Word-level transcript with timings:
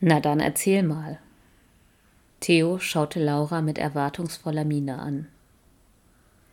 Na 0.00 0.18
dann 0.20 0.40
erzähl 0.40 0.82
mal. 0.82 1.18
Theo 2.40 2.78
schaute 2.78 3.22
Laura 3.22 3.60
mit 3.60 3.76
erwartungsvoller 3.76 4.64
Miene 4.64 4.98
an. 4.98 5.28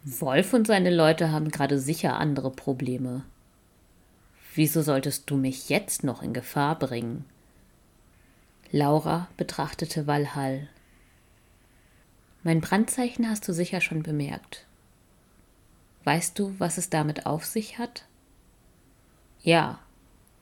Wolf 0.03 0.53
und 0.53 0.67
seine 0.67 0.93
Leute 0.93 1.31
haben 1.31 1.49
gerade 1.49 1.79
sicher 1.79 2.17
andere 2.17 2.51
Probleme. 2.51 3.23
Wieso 4.53 4.81
solltest 4.81 5.29
du 5.29 5.37
mich 5.37 5.69
jetzt 5.69 6.03
noch 6.03 6.21
in 6.21 6.33
Gefahr 6.33 6.77
bringen? 6.77 7.25
Laura 8.71 9.29
betrachtete 9.37 10.07
Walhall. 10.07 10.67
Mein 12.43 12.59
Brandzeichen 12.59 13.29
hast 13.29 13.47
du 13.47 13.53
sicher 13.53 13.79
schon 13.79 14.03
bemerkt. 14.03 14.65
Weißt 16.03 16.37
du, 16.37 16.53
was 16.57 16.77
es 16.77 16.89
damit 16.89 17.25
auf 17.25 17.45
sich 17.45 17.77
hat? 17.77 18.05
Ja, 19.41 19.79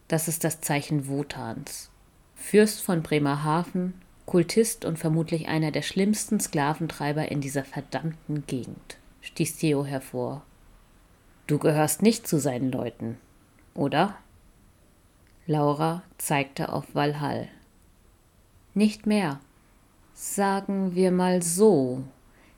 das 0.07 0.27
ist 0.27 0.43
das 0.43 0.61
Zeichen 0.61 1.07
Wotans. 1.07 1.91
Fürst 2.35 2.81
von 2.81 3.01
Bremerhaven, 3.01 3.93
Kultist 4.25 4.85
und 4.85 4.97
vermutlich 4.97 5.47
einer 5.47 5.71
der 5.71 5.81
schlimmsten 5.81 6.39
Sklaventreiber 6.39 7.31
in 7.31 7.41
dieser 7.41 7.63
verdammten 7.63 8.45
Gegend, 8.47 8.97
stieß 9.21 9.57
Theo 9.57 9.85
hervor. 9.85 10.43
Du 11.47 11.59
gehörst 11.59 12.01
nicht 12.01 12.27
zu 12.27 12.39
seinen 12.39 12.71
Leuten, 12.71 13.17
oder? 13.73 14.17
Laura 15.47 16.01
zeigte 16.17 16.73
auf 16.73 16.85
Walhall. 16.93 17.47
Nicht 18.73 19.05
mehr. 19.05 19.39
Sagen 20.13 20.95
wir 20.95 21.11
mal 21.11 21.43
so, 21.43 22.03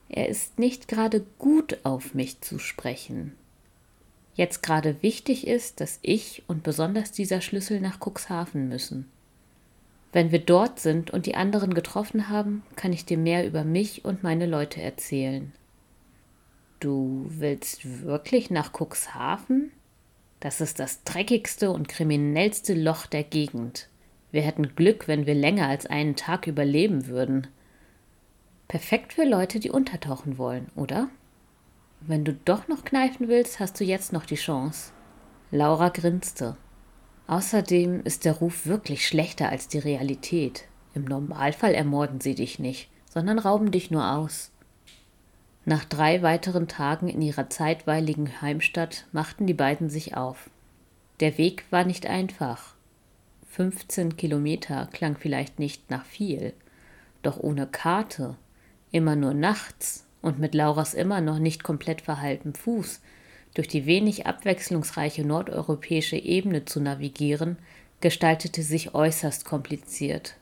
er 0.09 0.29
ist 0.29 0.57
nicht 0.57 0.87
gerade 0.87 1.25
gut 1.37 1.79
auf 1.83 2.13
mich 2.13 2.39
zu 2.41 2.59
sprechen. 2.59 3.35
Jetzt 4.35 4.63
gerade 4.63 5.01
wichtig 5.01 5.47
ist, 5.47 5.81
dass 5.81 5.99
ich 6.01 6.43
und 6.47 6.63
besonders 6.63 7.11
dieser 7.11 7.41
Schlüssel 7.41 7.81
nach 7.81 7.99
Cuxhaven 7.99 8.69
müssen. 8.69 9.11
Wenn 10.13 10.31
wir 10.31 10.39
dort 10.39 10.79
sind 10.79 11.11
und 11.11 11.25
die 11.25 11.35
anderen 11.35 11.73
getroffen 11.73 12.29
haben, 12.29 12.63
kann 12.75 12.93
ich 12.93 13.05
dir 13.05 13.17
mehr 13.17 13.45
über 13.45 13.63
mich 13.63 14.05
und 14.05 14.23
meine 14.23 14.45
Leute 14.45 14.81
erzählen. 14.81 15.53
Du 16.79 17.25
willst 17.29 18.03
wirklich 18.03 18.49
nach 18.49 18.71
Cuxhaven? 18.71 19.71
Das 20.39 20.61
ist 20.61 20.79
das 20.79 21.03
dreckigste 21.03 21.71
und 21.71 21.87
kriminellste 21.87 22.73
Loch 22.73 23.07
der 23.07 23.23
Gegend. 23.23 23.89
Wir 24.31 24.41
hätten 24.41 24.75
Glück, 24.75 25.07
wenn 25.07 25.25
wir 25.25 25.33
länger 25.33 25.67
als 25.67 25.87
einen 25.87 26.15
Tag 26.15 26.47
überleben 26.47 27.07
würden. 27.07 27.47
Perfekt 28.67 29.13
für 29.13 29.23
Leute, 29.23 29.59
die 29.59 29.71
untertauchen 29.71 30.37
wollen, 30.37 30.67
oder? 30.75 31.09
Wenn 32.01 32.23
du 32.23 32.33
doch 32.33 32.67
noch 32.67 32.83
kneifen 32.83 33.27
willst, 33.27 33.59
hast 33.59 33.79
du 33.79 33.83
jetzt 33.83 34.13
noch 34.13 34.25
die 34.25 34.35
Chance. 34.35 34.91
Laura 35.49 35.89
grinste. 35.89 36.57
Außerdem 37.27 38.01
ist 38.03 38.23
der 38.23 38.33
Ruf 38.33 38.65
wirklich 38.65 39.05
schlechter 39.05 39.49
als 39.49 39.67
die 39.67 39.79
Realität. 39.79 40.63
Im 40.93 41.03
Normalfall 41.03 41.73
ermorden 41.73 42.21
sie 42.21 42.35
dich 42.35 42.57
nicht, 42.57 42.89
sondern 43.13 43.37
rauben 43.37 43.71
dich 43.71 43.91
nur 43.91 44.13
aus. 44.13 44.51
Nach 45.65 45.83
drei 45.83 46.21
weiteren 46.21 46.69
Tagen 46.69 47.09
in 47.09 47.21
ihrer 47.21 47.49
zeitweiligen 47.49 48.41
Heimstatt 48.41 49.05
machten 49.11 49.45
die 49.45 49.53
beiden 49.53 49.89
sich 49.89 50.15
auf. 50.15 50.49
Der 51.19 51.37
Weg 51.37 51.65
war 51.69 51.83
nicht 51.83 52.05
einfach. 52.05 52.75
15 53.49 54.15
Kilometer 54.15 54.87
klang 54.93 55.17
vielleicht 55.17 55.59
nicht 55.59 55.89
nach 55.89 56.05
viel, 56.05 56.53
doch 57.23 57.37
ohne 57.37 57.67
Karte, 57.67 58.37
immer 58.91 59.17
nur 59.17 59.33
nachts 59.33 60.05
und 60.21 60.39
mit 60.39 60.55
Lauras 60.55 60.93
immer 60.93 61.19
noch 61.19 61.39
nicht 61.39 61.63
komplett 61.63 61.99
verhalten 62.01 62.53
Fuß 62.53 63.01
durch 63.53 63.67
die 63.67 63.85
wenig 63.85 64.27
abwechslungsreiche 64.27 65.25
nordeuropäische 65.25 66.17
Ebene 66.17 66.65
zu 66.65 66.79
navigieren, 66.79 67.57
gestaltete 68.01 68.61
sich 68.61 68.93
äußerst 68.93 69.45
kompliziert. 69.45 70.35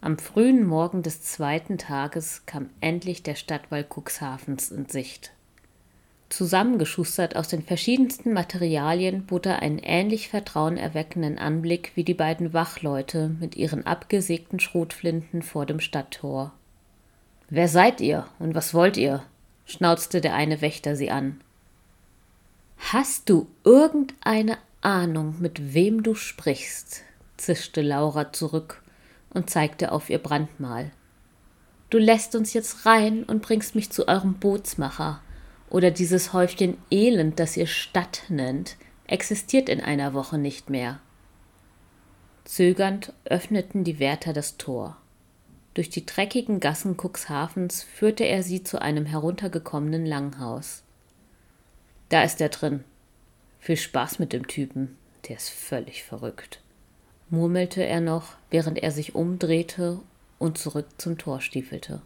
Am 0.00 0.18
frühen 0.18 0.66
Morgen 0.66 1.02
des 1.02 1.22
zweiten 1.22 1.78
Tages 1.78 2.42
kam 2.46 2.68
endlich 2.80 3.22
der 3.22 3.34
Stadtwall 3.34 3.84
Cuxhavens 3.84 4.70
in 4.70 4.86
Sicht. 4.86 5.32
Zusammengeschustert 6.28 7.36
aus 7.36 7.48
den 7.48 7.62
verschiedensten 7.62 8.32
Materialien 8.32 9.24
bot 9.24 9.46
er 9.46 9.60
einen 9.62 9.78
ähnlich 9.78 10.28
vertrauenerweckenden 10.28 11.38
Anblick 11.38 11.92
wie 11.94 12.04
die 12.04 12.14
beiden 12.14 12.52
Wachleute 12.52 13.28
mit 13.40 13.56
ihren 13.56 13.86
abgesägten 13.86 14.60
Schrotflinten 14.60 15.42
vor 15.42 15.64
dem 15.64 15.80
Stadttor. 15.80 16.52
Wer 17.50 17.68
seid 17.68 18.00
ihr 18.00 18.26
und 18.38 18.54
was 18.54 18.74
wollt 18.74 18.96
ihr? 18.96 19.22
schnauzte 19.64 20.20
der 20.20 20.34
eine 20.34 20.60
Wächter 20.60 20.96
sie 20.96 21.10
an. 21.10 21.40
Hast 22.76 23.28
du 23.28 23.48
irgendeine 23.64 24.58
Ahnung, 24.80 25.36
mit 25.40 25.74
wem 25.74 26.02
du 26.02 26.14
sprichst? 26.14 27.02
zischte 27.36 27.82
Laura 27.82 28.32
zurück 28.32 28.82
und 29.30 29.50
zeigte 29.50 29.92
auf 29.92 30.10
ihr 30.10 30.18
Brandmal. 30.18 30.92
Du 31.90 31.98
lässt 31.98 32.34
uns 32.34 32.52
jetzt 32.52 32.86
rein 32.86 33.24
und 33.24 33.42
bringst 33.42 33.74
mich 33.74 33.90
zu 33.90 34.08
eurem 34.08 34.34
Bootsmacher 34.34 35.20
oder 35.70 35.90
dieses 35.90 36.32
Häufchen 36.32 36.76
Elend, 36.90 37.40
das 37.40 37.56
ihr 37.56 37.66
Stadt 37.66 38.22
nennt, 38.28 38.76
existiert 39.06 39.68
in 39.68 39.80
einer 39.80 40.14
Woche 40.14 40.38
nicht 40.38 40.70
mehr. 40.70 41.00
Zögernd 42.44 43.12
öffneten 43.24 43.84
die 43.84 43.98
Wärter 43.98 44.32
das 44.32 44.56
Tor. 44.56 44.96
Durch 45.74 45.90
die 45.90 46.06
dreckigen 46.06 46.60
Gassen 46.60 46.96
Cuxhavens 46.96 47.82
führte 47.82 48.24
er 48.24 48.42
sie 48.42 48.62
zu 48.62 48.80
einem 48.80 49.06
heruntergekommenen 49.06 50.06
Langhaus. 50.06 50.83
Da 52.08 52.22
ist 52.22 52.40
er 52.40 52.48
drin. 52.48 52.84
Viel 53.60 53.76
Spaß 53.76 54.18
mit 54.18 54.32
dem 54.32 54.46
Typen, 54.46 54.96
der 55.28 55.36
ist 55.36 55.48
völlig 55.48 56.04
verrückt, 56.04 56.60
murmelte 57.30 57.82
er 57.84 58.00
noch, 58.00 58.36
während 58.50 58.82
er 58.82 58.90
sich 58.90 59.14
umdrehte 59.14 60.00
und 60.38 60.58
zurück 60.58 60.86
zum 60.98 61.16
Tor 61.16 61.40
stiefelte. 61.40 62.02